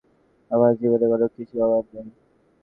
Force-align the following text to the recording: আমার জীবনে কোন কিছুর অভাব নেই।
আমার 0.51 0.71
জীবনে 0.79 1.05
কোন 1.11 1.21
কিছুর 1.35 1.59
অভাব 1.65 1.85
নেই। 1.93 2.07